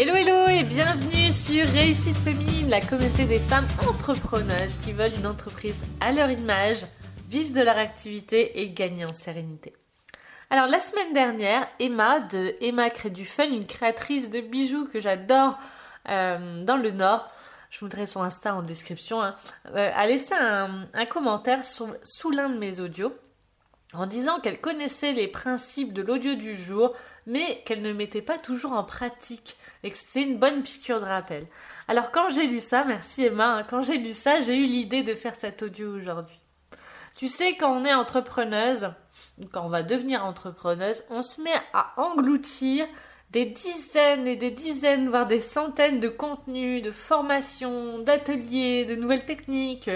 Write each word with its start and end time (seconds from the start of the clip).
Hello 0.00 0.14
hello 0.14 0.46
et 0.46 0.62
bienvenue 0.62 1.32
sur 1.32 1.66
Réussite 1.66 2.14
Féminine, 2.18 2.70
la 2.70 2.80
communauté 2.80 3.24
des 3.24 3.40
femmes 3.40 3.66
entrepreneuses 3.84 4.76
qui 4.84 4.92
veulent 4.92 5.16
une 5.18 5.26
entreprise 5.26 5.82
à 6.00 6.12
leur 6.12 6.30
image, 6.30 6.86
vivre 7.28 7.52
de 7.52 7.62
leur 7.62 7.76
activité 7.76 8.60
et 8.60 8.70
gagner 8.70 9.04
en 9.06 9.12
sérénité. 9.12 9.74
Alors 10.50 10.68
la 10.68 10.78
semaine 10.78 11.12
dernière, 11.14 11.66
Emma 11.80 12.20
de 12.20 12.54
Emma 12.60 12.90
Crée 12.90 13.10
du 13.10 13.24
Fun, 13.26 13.48
une 13.48 13.66
créatrice 13.66 14.30
de 14.30 14.40
bijoux 14.40 14.86
que 14.86 15.00
j'adore 15.00 15.58
euh, 16.08 16.62
dans 16.62 16.76
le 16.76 16.92
Nord, 16.92 17.28
je 17.70 17.80
vous 17.80 17.86
mettrai 17.86 18.06
son 18.06 18.22
Insta 18.22 18.54
en 18.54 18.62
description, 18.62 19.20
hein, 19.20 19.34
euh, 19.74 19.90
a 19.92 20.06
laissé 20.06 20.32
un, 20.32 20.86
commentaire 21.06 21.64
sous 21.64 22.30
l'un 22.30 22.50
de 22.50 22.58
mes 22.58 22.78
audios 22.78 23.12
en 23.94 24.06
disant 24.06 24.40
qu'elle 24.40 24.60
connaissait 24.60 25.12
les 25.12 25.28
principes 25.28 25.92
de 25.92 26.02
l'audio 26.02 26.34
du 26.34 26.56
jour, 26.56 26.94
mais 27.26 27.62
qu'elle 27.64 27.82
ne 27.82 27.92
mettait 27.92 28.22
pas 28.22 28.38
toujours 28.38 28.72
en 28.72 28.84
pratique 28.84 29.56
et 29.82 29.90
que 29.90 29.96
c'était 29.96 30.22
une 30.22 30.38
bonne 30.38 30.62
piqûre 30.62 31.00
de 31.00 31.06
rappel. 31.06 31.46
Alors 31.88 32.10
quand 32.10 32.30
j'ai 32.30 32.46
lu 32.46 32.60
ça, 32.60 32.84
merci 32.84 33.24
Emma, 33.24 33.56
hein, 33.56 33.62
quand 33.68 33.82
j'ai 33.82 33.96
lu 33.96 34.12
ça, 34.12 34.40
j'ai 34.42 34.56
eu 34.56 34.66
l'idée 34.66 35.02
de 35.02 35.14
faire 35.14 35.34
cet 35.34 35.62
audio 35.62 35.94
aujourd'hui. 35.94 36.38
Tu 37.16 37.28
sais, 37.28 37.56
quand 37.56 37.72
on 37.72 37.84
est 37.84 37.94
entrepreneuse, 37.94 38.92
quand 39.52 39.64
on 39.64 39.70
va 39.70 39.82
devenir 39.82 40.24
entrepreneuse, 40.24 41.04
on 41.10 41.22
se 41.22 41.40
met 41.40 41.50
à 41.72 41.92
engloutir 41.96 42.86
des 43.30 43.46
dizaines 43.46 44.26
et 44.28 44.36
des 44.36 44.50
dizaines, 44.50 45.08
voire 45.08 45.26
des 45.26 45.40
centaines 45.40 45.98
de 45.98 46.08
contenus, 46.08 46.82
de 46.82 46.90
formations, 46.90 47.98
d'ateliers, 47.98 48.84
de 48.84 48.94
nouvelles 48.94 49.24
techniques, 49.24 49.90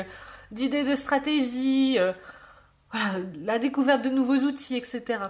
d'idées 0.51 0.83
de 0.83 0.97
stratégie, 0.97 1.99
euh, 2.95 2.99
la 3.45 3.59
découverte 3.59 4.03
de 4.03 4.11
nouveaux 4.11 4.37
outils, 4.37 4.77
etc. 4.77 5.21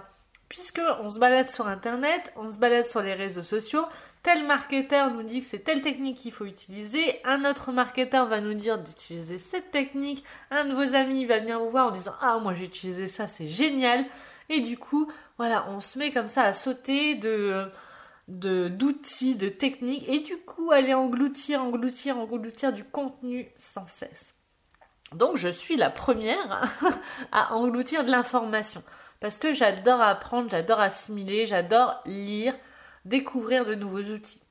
Puisque 0.49 0.81
on 1.01 1.09
se 1.09 1.17
balade 1.17 1.49
sur 1.49 1.67
internet, 1.67 2.31
on 2.35 2.51
se 2.51 2.59
balade 2.59 2.85
sur 2.85 3.01
les 3.01 3.13
réseaux 3.13 3.43
sociaux, 3.43 3.85
tel 4.21 4.45
marketeur 4.45 5.11
nous 5.11 5.23
dit 5.23 5.39
que 5.39 5.45
c'est 5.45 5.63
telle 5.63 5.81
technique 5.81 6.17
qu'il 6.17 6.31
faut 6.31 6.45
utiliser, 6.45 7.19
un 7.23 7.43
autre 7.49 7.71
marketeur 7.71 8.27
va 8.27 8.39
nous 8.39 8.53
dire 8.53 8.77
d'utiliser 8.77 9.37
cette 9.37 9.71
technique, 9.71 10.23
un 10.51 10.65
de 10.65 10.73
vos 10.73 10.95
amis 10.95 11.25
va 11.25 11.39
venir 11.39 11.59
vous 11.59 11.69
voir 11.69 11.87
en 11.87 11.91
disant 11.91 12.13
ah 12.21 12.37
moi 12.39 12.53
j'ai 12.53 12.65
utilisé 12.65 13.07
ça, 13.07 13.27
c'est 13.27 13.47
génial. 13.47 14.05
Et 14.49 14.59
du 14.59 14.77
coup, 14.77 15.09
voilà, 15.37 15.65
on 15.69 15.79
se 15.79 15.97
met 15.97 16.11
comme 16.11 16.27
ça 16.27 16.43
à 16.43 16.53
sauter 16.53 17.15
de 17.15 17.69
d'outils, 18.27 19.35
de 19.35 19.49
techniques, 19.49 20.07
et 20.07 20.19
du 20.19 20.37
coup 20.37 20.71
aller 20.71 20.93
engloutir, 20.93 21.61
engloutir, 21.61 22.17
engloutir 22.17 22.71
du 22.71 22.83
contenu 22.83 23.51
sans 23.55 23.85
cesse. 23.85 24.35
Donc 25.11 25.37
je 25.37 25.49
suis 25.49 25.75
la 25.75 25.89
première 25.89 26.67
à 27.31 27.53
engloutir 27.53 28.03
de 28.03 28.11
l'information 28.11 28.83
parce 29.19 29.37
que 29.37 29.53
j'adore 29.53 30.01
apprendre, 30.01 30.49
j'adore 30.49 30.81
assimiler, 30.81 31.45
j'adore 31.45 32.01
lire, 32.05 32.53
découvrir 33.05 33.65
de 33.65 33.73
nouveaux 33.73 34.03
outils. 34.03 34.41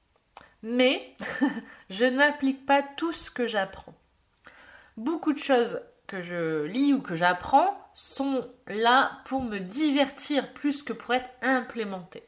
Mais 0.62 1.14
je 1.91 2.05
n'applique 2.05 2.64
pas 2.64 2.83
tout 2.83 3.12
ce 3.12 3.31
que 3.31 3.47
j'apprends. 3.47 3.94
Beaucoup 4.97 5.33
de 5.33 5.39
choses 5.39 5.83
que 6.06 6.22
je 6.22 6.64
lis 6.64 6.94
ou 6.94 7.03
que 7.03 7.16
j'apprends 7.16 7.78
sont 7.94 8.48
là 8.66 9.20
pour 9.25 9.42
me 9.42 9.59
divertir 9.59 10.53
plus 10.55 10.83
que 10.83 10.92
pour 10.92 11.14
être 11.14 11.28
implémentées. 11.42 12.27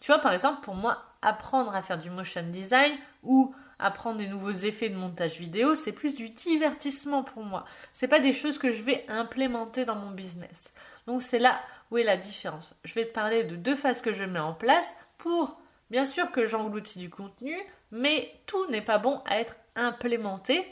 Tu 0.00 0.06
vois, 0.06 0.20
par 0.20 0.32
exemple, 0.32 0.62
pour 0.62 0.74
moi, 0.74 1.02
apprendre 1.20 1.74
à 1.74 1.82
faire 1.82 1.98
du 1.98 2.10
motion 2.10 2.42
design 2.42 2.96
ou 3.22 3.54
apprendre 3.84 4.18
des 4.18 4.26
nouveaux 4.26 4.50
effets 4.50 4.88
de 4.88 4.96
montage 4.96 5.38
vidéo, 5.38 5.74
c'est 5.74 5.92
plus 5.92 6.14
du 6.14 6.30
divertissement 6.30 7.22
pour 7.22 7.42
moi. 7.42 7.64
C'est 7.92 8.08
pas 8.08 8.20
des 8.20 8.32
choses 8.32 8.58
que 8.58 8.70
je 8.70 8.82
vais 8.82 9.04
implémenter 9.08 9.84
dans 9.84 9.96
mon 9.96 10.10
business. 10.10 10.70
Donc 11.06 11.22
c'est 11.22 11.38
là 11.38 11.60
où 11.90 11.98
est 11.98 12.04
la 12.04 12.16
différence. 12.16 12.78
Je 12.84 12.94
vais 12.94 13.06
te 13.06 13.12
parler 13.12 13.44
de 13.44 13.56
deux 13.56 13.76
phases 13.76 14.00
que 14.00 14.12
je 14.12 14.24
mets 14.24 14.38
en 14.38 14.54
place 14.54 14.92
pour 15.18 15.58
bien 15.90 16.04
sûr 16.04 16.30
que 16.30 16.46
j'engloutis 16.46 16.98
du 16.98 17.10
contenu, 17.10 17.56
mais 17.90 18.32
tout 18.46 18.66
n'est 18.70 18.82
pas 18.82 18.98
bon 18.98 19.20
à 19.26 19.38
être 19.38 19.56
implémenté. 19.76 20.66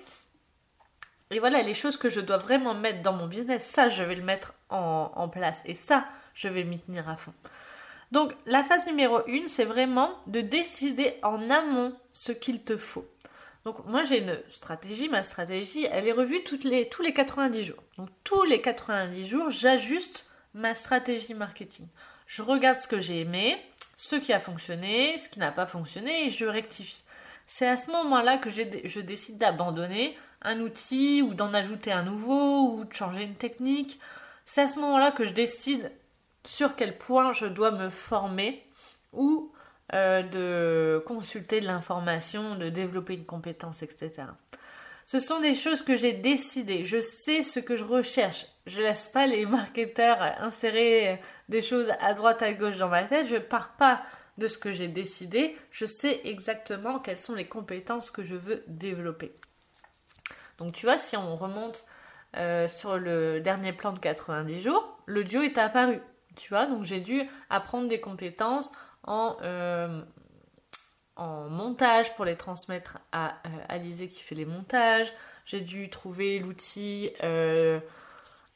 Et 1.30 1.38
voilà, 1.38 1.62
les 1.62 1.74
choses 1.74 1.96
que 1.96 2.08
je 2.08 2.20
dois 2.20 2.38
vraiment 2.38 2.74
mettre 2.74 3.02
dans 3.02 3.12
mon 3.12 3.26
business, 3.26 3.64
ça, 3.64 3.88
je 3.88 4.02
vais 4.02 4.16
le 4.16 4.22
mettre 4.22 4.54
en, 4.68 5.12
en 5.14 5.28
place. 5.28 5.62
Et 5.64 5.74
ça, 5.74 6.06
je 6.34 6.48
vais 6.48 6.64
m'y 6.64 6.80
tenir 6.80 7.08
à 7.08 7.16
fond. 7.16 7.34
Donc 8.12 8.32
la 8.46 8.64
phase 8.64 8.84
numéro 8.86 9.18
1, 9.28 9.46
c'est 9.46 9.64
vraiment 9.64 10.10
de 10.26 10.40
décider 10.40 11.14
en 11.22 11.48
amont 11.48 11.94
ce 12.12 12.32
qu'il 12.32 12.62
te 12.62 12.76
faut. 12.76 13.06
Donc 13.64 13.84
moi 13.86 14.04
j'ai 14.04 14.18
une 14.18 14.38
stratégie, 14.50 15.08
ma 15.08 15.22
stratégie, 15.22 15.86
elle 15.90 16.08
est 16.08 16.12
revue 16.12 16.42
tous 16.42 16.58
les 16.64 17.12
90 17.12 17.62
jours. 17.62 17.82
Donc 17.98 18.08
tous 18.24 18.42
les 18.44 18.60
90 18.60 19.26
jours, 19.26 19.50
j'ajuste 19.50 20.26
ma 20.54 20.74
stratégie 20.74 21.34
marketing. 21.34 21.86
Je 22.26 22.42
regarde 22.42 22.76
ce 22.76 22.88
que 22.88 23.00
j'ai 23.00 23.20
aimé, 23.20 23.58
ce 23.96 24.16
qui 24.16 24.32
a 24.32 24.40
fonctionné, 24.40 25.18
ce 25.18 25.28
qui 25.28 25.38
n'a 25.38 25.52
pas 25.52 25.66
fonctionné 25.66 26.26
et 26.26 26.30
je 26.30 26.46
rectifie. 26.46 27.04
C'est 27.46 27.66
à 27.66 27.76
ce 27.76 27.90
moment-là 27.90 28.38
que 28.38 28.50
je 28.50 29.00
décide 29.00 29.38
d'abandonner 29.38 30.16
un 30.42 30.60
outil 30.60 31.22
ou 31.22 31.34
d'en 31.34 31.52
ajouter 31.52 31.92
un 31.92 32.02
nouveau 32.02 32.72
ou 32.72 32.84
de 32.84 32.92
changer 32.92 33.24
une 33.24 33.34
technique. 33.34 34.00
C'est 34.46 34.62
à 34.62 34.68
ce 34.68 34.78
moment-là 34.78 35.10
que 35.10 35.26
je 35.26 35.32
décide 35.32 35.92
sur 36.44 36.76
quel 36.76 36.96
point 36.96 37.32
je 37.32 37.46
dois 37.46 37.70
me 37.70 37.90
former 37.90 38.64
ou 39.12 39.52
euh, 39.92 40.22
de 40.22 41.02
consulter 41.06 41.60
de 41.60 41.66
l'information, 41.66 42.56
de 42.56 42.68
développer 42.68 43.14
une 43.14 43.24
compétence, 43.24 43.82
etc. 43.82 44.10
Ce 45.04 45.18
sont 45.18 45.40
des 45.40 45.56
choses 45.56 45.82
que 45.82 45.96
j'ai 45.96 46.12
décidées. 46.12 46.84
Je 46.84 47.00
sais 47.00 47.42
ce 47.42 47.58
que 47.58 47.76
je 47.76 47.84
recherche. 47.84 48.46
Je 48.66 48.80
laisse 48.80 49.08
pas 49.08 49.26
les 49.26 49.44
marketeurs 49.46 50.22
insérer 50.40 51.20
des 51.48 51.62
choses 51.62 51.90
à 52.00 52.14
droite 52.14 52.42
à 52.42 52.52
gauche 52.52 52.76
dans 52.78 52.88
ma 52.88 53.02
tête. 53.02 53.26
Je 53.26 53.36
pars 53.36 53.74
pas 53.76 54.02
de 54.38 54.46
ce 54.46 54.58
que 54.58 54.72
j'ai 54.72 54.86
décidé. 54.86 55.56
Je 55.72 55.86
sais 55.86 56.20
exactement 56.24 57.00
quelles 57.00 57.18
sont 57.18 57.34
les 57.34 57.48
compétences 57.48 58.12
que 58.12 58.22
je 58.22 58.36
veux 58.36 58.62
développer. 58.68 59.34
Donc 60.58 60.74
tu 60.74 60.86
vois, 60.86 60.98
si 60.98 61.16
on 61.16 61.34
remonte 61.34 61.84
euh, 62.36 62.68
sur 62.68 62.96
le 62.96 63.40
dernier 63.40 63.72
plan 63.72 63.92
de 63.92 63.98
90 63.98 64.60
jours, 64.60 64.96
le 65.06 65.24
duo 65.24 65.42
est 65.42 65.58
apparu. 65.58 66.00
Donc 66.48 66.84
j'ai 66.84 67.00
dû 67.00 67.28
apprendre 67.48 67.88
des 67.88 68.00
compétences 68.00 68.72
en, 69.04 69.36
euh, 69.42 70.02
en 71.16 71.48
montage 71.48 72.14
pour 72.16 72.24
les 72.24 72.36
transmettre 72.36 72.98
à 73.12 73.36
euh, 73.46 73.64
Alizé 73.68 74.08
qui 74.08 74.22
fait 74.22 74.34
les 74.34 74.46
montages. 74.46 75.12
J'ai 75.44 75.60
dû 75.60 75.90
trouver 75.90 76.38
l'outil 76.38 77.10
euh, 77.22 77.80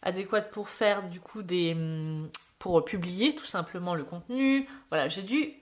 adéquat 0.02 0.42
pour 0.42 0.68
faire 0.68 1.08
du 1.08 1.20
coup 1.20 1.42
des. 1.42 1.76
pour 2.58 2.84
publier 2.84 3.34
tout 3.34 3.44
simplement 3.44 3.94
le 3.94 4.04
contenu. 4.04 4.68
Voilà, 4.90 5.08
j'ai 5.08 5.22
dû 5.22 5.54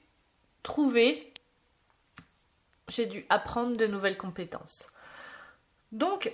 trouver. 0.62 1.32
J'ai 2.88 3.06
dû 3.06 3.24
apprendre 3.30 3.76
de 3.76 3.86
nouvelles 3.86 4.18
compétences. 4.18 4.90
Donc, 5.92 6.32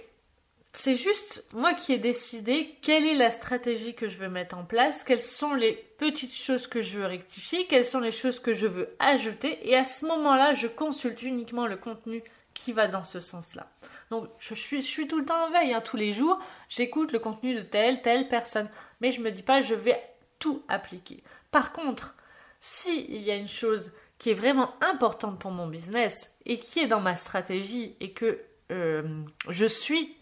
c'est 0.72 0.96
juste 0.96 1.44
moi 1.52 1.74
qui 1.74 1.92
ai 1.92 1.98
décidé 1.98 2.76
quelle 2.82 3.06
est 3.06 3.14
la 3.14 3.30
stratégie 3.30 3.94
que 3.94 4.08
je 4.08 4.18
veux 4.18 4.28
mettre 4.28 4.56
en 4.56 4.64
place, 4.64 5.02
quelles 5.02 5.22
sont 5.22 5.54
les 5.54 5.72
petites 5.72 6.34
choses 6.34 6.66
que 6.66 6.82
je 6.82 6.98
veux 6.98 7.06
rectifier, 7.06 7.66
quelles 7.66 7.84
sont 7.84 8.00
les 8.00 8.12
choses 8.12 8.38
que 8.38 8.54
je 8.54 8.66
veux 8.66 8.94
ajouter, 8.98 9.58
et 9.68 9.76
à 9.76 9.84
ce 9.84 10.04
moment-là, 10.06 10.54
je 10.54 10.66
consulte 10.66 11.22
uniquement 11.22 11.66
le 11.66 11.76
contenu 11.76 12.22
qui 12.54 12.72
va 12.72 12.88
dans 12.88 13.04
ce 13.04 13.20
sens-là. 13.20 13.70
Donc 14.10 14.28
je 14.38 14.54
suis, 14.54 15.06
tout 15.06 15.18
le 15.18 15.24
temps 15.24 15.46
en 15.46 15.50
veille, 15.50 15.72
hein, 15.72 15.80
tous 15.80 15.96
les 15.96 16.12
jours, 16.12 16.38
j'écoute 16.68 17.12
le 17.12 17.18
contenu 17.18 17.54
de 17.54 17.62
telle, 17.62 18.02
telle 18.02 18.28
personne, 18.28 18.68
mais 19.00 19.12
je 19.12 19.20
me 19.20 19.30
dis 19.30 19.42
pas 19.42 19.62
je 19.62 19.74
vais 19.74 20.00
tout 20.38 20.62
appliquer. 20.68 21.22
Par 21.50 21.72
contre, 21.72 22.14
s'il 22.60 23.22
y 23.22 23.30
a 23.30 23.36
une 23.36 23.48
chose 23.48 23.92
qui 24.18 24.30
est 24.30 24.34
vraiment 24.34 24.74
importante 24.80 25.38
pour 25.38 25.52
mon 25.52 25.68
business 25.68 26.30
et 26.44 26.58
qui 26.58 26.80
est 26.80 26.88
dans 26.88 27.00
ma 27.00 27.16
stratégie 27.16 27.96
et 28.00 28.12
que 28.12 28.40
euh, 28.70 29.22
je 29.48 29.64
suis 29.64 30.17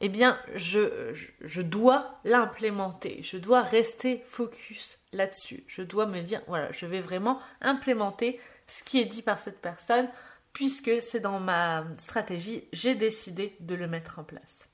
eh 0.00 0.08
bien, 0.08 0.38
je, 0.54 1.60
dois 1.62 2.20
l'implémenter. 2.24 3.22
Je 3.22 3.38
dois 3.38 3.62
rester 3.62 4.22
focus 4.26 4.98
là-dessus. 5.12 5.64
Je 5.66 5.82
dois 5.82 6.06
me 6.06 6.20
dire, 6.20 6.42
voilà, 6.46 6.70
je 6.72 6.86
vais 6.86 7.00
vraiment 7.00 7.40
implémenter 7.60 8.38
ce 8.66 8.82
qui 8.82 9.00
est 9.00 9.06
dit 9.06 9.22
par 9.22 9.38
cette 9.38 9.60
personne, 9.60 10.08
puisque 10.52 11.00
c'est 11.00 11.20
dans 11.20 11.40
ma 11.40 11.84
stratégie, 11.98 12.64
j'ai 12.72 12.94
décidé 12.94 13.56
de 13.60 13.74
le 13.74 13.86
mettre 13.86 14.18
en 14.18 14.24
place. 14.24 14.68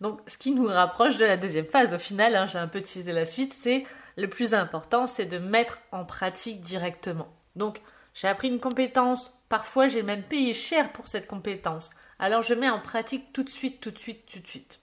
Donc, 0.00 0.20
ce 0.26 0.36
qui 0.36 0.50
nous 0.50 0.66
rapproche 0.66 1.16
de 1.16 1.24
la 1.24 1.36
deuxième 1.36 1.66
phase, 1.66 1.94
au 1.94 1.98
final, 1.98 2.34
hein, 2.34 2.46
j'ai 2.46 2.58
un 2.58 2.68
peu 2.68 2.80
teasé 2.80 3.12
la 3.12 3.26
suite, 3.26 3.54
c'est 3.54 3.84
le 4.16 4.28
plus 4.28 4.52
important, 4.52 5.06
c'est 5.06 5.24
de 5.24 5.38
mettre 5.38 5.80
en 5.92 6.04
pratique 6.04 6.60
directement. 6.60 7.28
Donc, 7.56 7.80
j'ai 8.14 8.28
appris 8.28 8.48
une 8.48 8.60
compétence, 8.60 9.32
parfois 9.48 9.88
j'ai 9.88 10.02
même 10.02 10.22
payé 10.22 10.54
cher 10.54 10.92
pour 10.92 11.08
cette 11.08 11.26
compétence 11.26 11.90
alors 12.18 12.42
je 12.42 12.54
mets 12.54 12.70
en 12.70 12.80
pratique 12.80 13.32
tout 13.32 13.42
de 13.42 13.50
suite, 13.50 13.80
tout 13.80 13.90
de 13.90 13.98
suite, 13.98 14.26
tout 14.26 14.38
de 14.38 14.46
suite. 14.46 14.80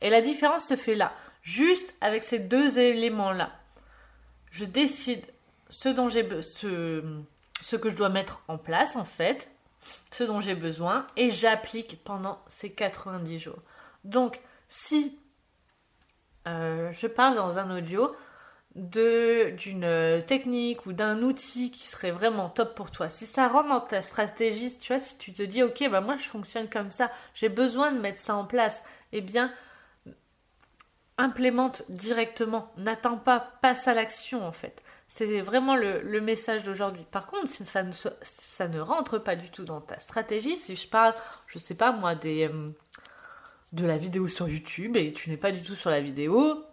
Et 0.00 0.10
la 0.10 0.20
différence 0.20 0.66
se 0.66 0.76
fait 0.76 0.94
là, 0.94 1.12
juste 1.42 1.94
avec 2.00 2.22
ces 2.22 2.38
deux 2.38 2.78
éléments-là. 2.78 3.52
Je 4.50 4.64
décide 4.64 5.24
ce 5.68 5.88
dont 5.88 6.08
ce 6.08 7.76
que 7.76 7.90
je 7.90 7.96
dois 7.96 8.08
mettre 8.08 8.42
en 8.48 8.58
place 8.58 8.96
en 8.96 9.04
fait, 9.04 9.50
ce 10.10 10.24
dont 10.24 10.40
j'ai 10.40 10.54
besoin, 10.54 11.06
et 11.16 11.30
j'applique 11.30 12.02
pendant 12.04 12.42
ces 12.48 12.72
90 12.72 13.38
jours. 13.38 13.62
Donc, 14.04 14.40
si 14.68 15.18
euh, 16.46 16.90
je 16.92 17.06
parle 17.06 17.36
dans 17.36 17.58
un 17.58 17.76
audio 17.76 18.14
d'une 18.76 19.84
euh, 19.84 20.22
technique 20.22 20.86
ou 20.86 20.92
d'un 20.92 21.22
outil 21.22 21.70
qui 21.70 21.86
serait 21.86 22.12
vraiment 22.12 22.48
top 22.48 22.74
pour 22.76 22.90
toi, 22.90 23.10
si 23.10 23.26
ça 23.26 23.48
rentre 23.48 23.68
dans 23.68 23.80
ta 23.80 24.00
stratégie, 24.00 24.76
tu 24.78 24.92
vois, 24.92 25.00
si 25.00 25.18
tu 25.18 25.32
te 25.32 25.42
dis 25.42 25.62
ok, 25.62 25.88
bah 25.90 26.00
moi 26.00 26.16
je 26.16 26.28
fonctionne 26.28 26.68
comme 26.68 26.92
ça, 26.92 27.10
j'ai 27.34 27.48
besoin 27.48 27.90
de 27.90 27.98
mettre 27.98 28.20
ça 28.20 28.36
en 28.36 28.44
place, 28.44 28.80
eh 29.12 29.20
bien 29.20 29.52
implémente 31.18 31.82
directement, 31.88 32.72
n'attends 32.76 33.18
pas, 33.18 33.40
passe 33.60 33.88
à 33.88 33.94
l'action 33.94 34.46
en 34.46 34.52
fait. 34.52 34.82
C'est 35.08 35.40
vraiment 35.40 35.74
le, 35.74 36.20
message 36.20 36.62
d'aujourd'hui. 36.62 37.04
Par 37.10 37.26
contre, 37.26 37.48
si 37.48 37.66
ça 37.66 37.82
ne, 37.82 38.80
rentre 38.80 39.18
pas 39.18 39.34
du 39.34 39.50
tout 39.50 39.64
dans 39.64 39.80
ta 39.80 39.98
stratégie, 39.98 40.56
si 40.56 40.76
je 40.76 40.88
parle, 40.88 41.14
je 41.48 41.58
sais 41.58 41.74
pas 41.74 41.90
moi, 41.90 42.14
des, 42.14 42.48
euh, 42.48 42.70
de 43.72 43.86
la 43.86 43.98
vidéo 43.98 44.28
sur 44.28 44.48
YouTube 44.48 44.96
et 44.96 45.12
tu 45.12 45.28
n'es 45.28 45.36
pas 45.36 45.50
du 45.52 45.62
tout 45.62 45.74
sur 45.74 45.90
la 45.90 46.00
vidéo, 46.00 46.64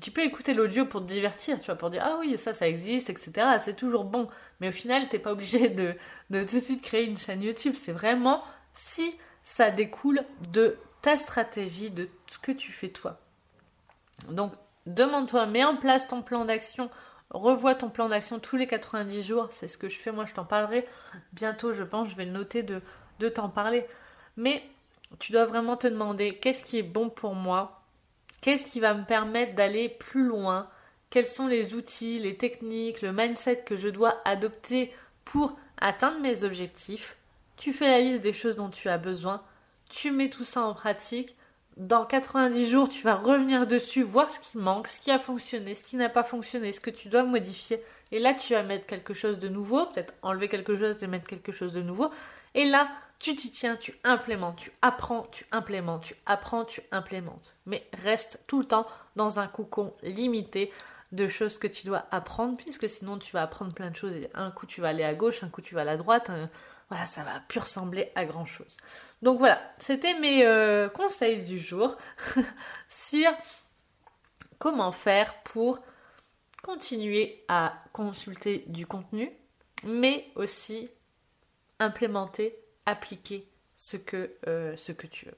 tu 0.00 0.10
peux 0.10 0.22
écouter 0.22 0.54
l'audio 0.54 0.86
pour 0.86 1.00
te 1.02 1.06
divertir, 1.06 1.60
tu 1.60 1.66
vois, 1.66 1.76
pour 1.76 1.90
dire 1.90 2.02
ah 2.04 2.16
oui, 2.20 2.38
ça, 2.38 2.54
ça 2.54 2.68
existe, 2.68 3.10
etc. 3.10 3.58
C'est 3.62 3.76
toujours 3.76 4.04
bon. 4.04 4.28
Mais 4.60 4.68
au 4.68 4.72
final, 4.72 5.08
t'es 5.08 5.18
pas 5.18 5.32
obligé 5.32 5.68
de, 5.68 5.94
de 6.30 6.42
tout 6.44 6.56
de 6.56 6.60
suite 6.60 6.82
créer 6.82 7.04
une 7.04 7.18
chaîne 7.18 7.42
YouTube. 7.42 7.74
C'est 7.76 7.92
vraiment 7.92 8.42
si 8.72 9.16
ça 9.44 9.70
découle 9.70 10.22
de 10.50 10.78
ta 11.02 11.18
stratégie, 11.18 11.90
de 11.90 12.08
ce 12.26 12.38
que 12.38 12.52
tu 12.52 12.72
fais 12.72 12.88
toi. 12.88 13.18
Donc, 14.30 14.52
demande-toi, 14.86 15.46
mets 15.46 15.64
en 15.64 15.76
place 15.76 16.06
ton 16.06 16.22
plan 16.22 16.44
d'action, 16.44 16.90
revois 17.30 17.74
ton 17.74 17.90
plan 17.90 18.08
d'action 18.08 18.38
tous 18.38 18.56
les 18.56 18.66
90 18.66 19.22
jours. 19.22 19.48
C'est 19.50 19.68
ce 19.68 19.76
que 19.76 19.88
je 19.88 19.98
fais, 19.98 20.12
moi, 20.12 20.24
je 20.24 20.32
t'en 20.32 20.44
parlerai 20.44 20.86
bientôt, 21.32 21.72
je 21.74 21.82
pense, 21.82 22.08
je 22.08 22.16
vais 22.16 22.24
le 22.24 22.30
noter 22.30 22.62
de, 22.62 22.78
de 23.18 23.28
t'en 23.28 23.48
parler. 23.48 23.86
Mais 24.36 24.62
tu 25.18 25.32
dois 25.32 25.44
vraiment 25.44 25.76
te 25.76 25.86
demander 25.86 26.36
qu'est-ce 26.38 26.64
qui 26.64 26.78
est 26.78 26.84
bon 26.84 27.10
pour 27.10 27.34
moi? 27.34 27.81
Qu'est-ce 28.42 28.66
qui 28.66 28.80
va 28.80 28.92
me 28.92 29.04
permettre 29.04 29.54
d'aller 29.54 29.88
plus 29.88 30.24
loin? 30.24 30.68
Quels 31.10 31.28
sont 31.28 31.46
les 31.46 31.74
outils, 31.74 32.18
les 32.18 32.36
techniques, 32.36 33.00
le 33.00 33.12
mindset 33.12 33.62
que 33.64 33.76
je 33.76 33.88
dois 33.88 34.20
adopter 34.24 34.92
pour 35.24 35.56
atteindre 35.80 36.20
mes 36.20 36.42
objectifs? 36.42 37.16
Tu 37.56 37.72
fais 37.72 37.86
la 37.86 38.00
liste 38.00 38.20
des 38.20 38.32
choses 38.32 38.56
dont 38.56 38.68
tu 38.68 38.88
as 38.88 38.98
besoin, 38.98 39.42
tu 39.88 40.10
mets 40.10 40.28
tout 40.28 40.44
ça 40.44 40.62
en 40.62 40.74
pratique. 40.74 41.36
Dans 41.76 42.04
90 42.04 42.68
jours, 42.68 42.88
tu 42.88 43.04
vas 43.04 43.14
revenir 43.14 43.66
dessus, 43.66 44.02
voir 44.02 44.30
ce 44.30 44.40
qui 44.40 44.58
manque, 44.58 44.88
ce 44.88 44.98
qui 44.98 45.10
a 45.10 45.20
fonctionné, 45.20 45.74
ce 45.74 45.84
qui 45.84 45.96
n'a 45.96 46.08
pas 46.08 46.24
fonctionné, 46.24 46.72
ce 46.72 46.80
que 46.80 46.90
tu 46.90 47.08
dois 47.08 47.22
modifier. 47.22 47.78
Et 48.10 48.18
là, 48.18 48.34
tu 48.34 48.54
vas 48.54 48.62
mettre 48.62 48.86
quelque 48.86 49.14
chose 49.14 49.38
de 49.38 49.48
nouveau, 49.48 49.86
peut-être 49.86 50.14
enlever 50.22 50.48
quelque 50.48 50.76
chose 50.76 51.00
et 51.02 51.06
mettre 51.06 51.28
quelque 51.28 51.52
chose 51.52 51.72
de 51.72 51.80
nouveau. 51.80 52.10
Et 52.54 52.64
là, 52.64 52.88
tu 53.22 53.36
t'y 53.36 53.50
tiens, 53.50 53.76
tu 53.76 53.94
implémentes, 54.02 54.56
tu 54.56 54.72
apprends, 54.82 55.22
tu 55.30 55.46
implémentes, 55.52 56.02
tu 56.02 56.16
apprends, 56.26 56.64
tu 56.64 56.82
implémentes. 56.90 57.54
Mais 57.66 57.86
reste 58.02 58.40
tout 58.48 58.58
le 58.58 58.64
temps 58.64 58.86
dans 59.14 59.38
un 59.38 59.46
cocon 59.46 59.94
limité 60.02 60.72
de 61.12 61.28
choses 61.28 61.56
que 61.56 61.68
tu 61.68 61.86
dois 61.86 62.04
apprendre, 62.10 62.56
puisque 62.56 62.88
sinon 62.88 63.18
tu 63.18 63.32
vas 63.32 63.42
apprendre 63.42 63.72
plein 63.72 63.90
de 63.90 63.96
choses. 63.96 64.12
Et 64.12 64.28
un 64.34 64.50
coup 64.50 64.66
tu 64.66 64.80
vas 64.80 64.88
aller 64.88 65.04
à 65.04 65.14
gauche, 65.14 65.44
un 65.44 65.48
coup 65.48 65.62
tu 65.62 65.76
vas 65.76 65.82
à 65.82 65.84
la 65.84 65.96
droite. 65.96 66.30
voilà, 66.88 67.06
ça 67.06 67.22
va 67.22 67.38
plus 67.46 67.60
ressembler 67.60 68.10
à 68.16 68.24
grand 68.24 68.44
chose. 68.44 68.76
Donc 69.22 69.38
voilà, 69.38 69.62
c'était 69.78 70.18
mes 70.18 70.44
euh, 70.44 70.88
conseils 70.88 71.42
du 71.44 71.60
jour 71.60 71.96
sur 72.88 73.30
comment 74.58 74.90
faire 74.90 75.42
pour 75.44 75.78
continuer 76.64 77.44
à 77.46 77.74
consulter 77.92 78.64
du 78.66 78.84
contenu, 78.84 79.30
mais 79.84 80.26
aussi 80.34 80.90
implémenter 81.78 82.61
appliquer 82.86 83.46
ce 83.76 83.96
que, 83.96 84.32
euh, 84.46 84.76
ce 84.76 84.92
que 84.92 85.06
tu 85.06 85.26
veux. 85.26 85.36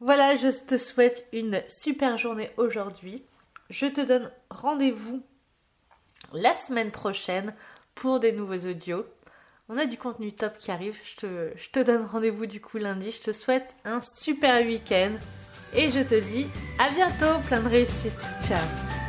Voilà, 0.00 0.36
je 0.36 0.48
te 0.48 0.76
souhaite 0.76 1.26
une 1.32 1.62
super 1.68 2.18
journée 2.18 2.50
aujourd'hui. 2.56 3.24
Je 3.70 3.86
te 3.86 4.00
donne 4.00 4.30
rendez-vous 4.50 5.22
la 6.32 6.54
semaine 6.54 6.90
prochaine 6.90 7.54
pour 7.94 8.20
des 8.20 8.32
nouveaux 8.32 8.68
audios. 8.68 9.06
On 9.68 9.78
a 9.78 9.86
du 9.86 9.96
contenu 9.96 10.32
top 10.32 10.58
qui 10.58 10.70
arrive. 10.70 10.98
Je 11.04 11.16
te, 11.16 11.50
je 11.56 11.70
te 11.70 11.80
donne 11.80 12.04
rendez-vous 12.04 12.46
du 12.46 12.60
coup 12.60 12.78
lundi. 12.78 13.12
Je 13.12 13.22
te 13.22 13.32
souhaite 13.32 13.76
un 13.84 14.00
super 14.02 14.62
week-end. 14.66 15.12
Et 15.74 15.88
je 15.90 16.00
te 16.00 16.20
dis 16.20 16.46
à 16.78 16.90
bientôt, 16.90 17.38
plein 17.46 17.62
de 17.62 17.68
réussite. 17.68 18.12
Ciao 18.46 19.01